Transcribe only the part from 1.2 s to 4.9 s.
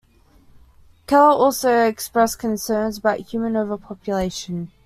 also expressed concerns about human overpopulation.